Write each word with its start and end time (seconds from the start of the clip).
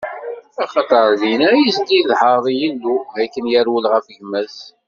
Axaṭer 0.63 1.07
dinna 1.21 1.49
i 1.55 1.69
s-d-iḍher 1.75 2.43
Yillu, 2.59 2.95
mi 3.13 3.19
akken 3.23 3.45
yerwel 3.51 3.85
ɣef 3.93 4.05
gma-s. 4.17 4.57